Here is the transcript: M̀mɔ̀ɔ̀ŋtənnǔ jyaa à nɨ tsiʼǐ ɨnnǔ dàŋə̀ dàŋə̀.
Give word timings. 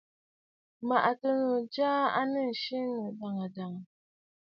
M̀mɔ̀ɔ̀ŋtənnǔ 0.81 1.49
jyaa 1.73 2.01
à 2.19 2.21
nɨ 2.31 2.41
tsiʼǐ 2.59 2.79
ɨnnǔ 2.87 3.15
dàŋə̀ 3.19 3.47
dàŋə̀. 3.55 3.83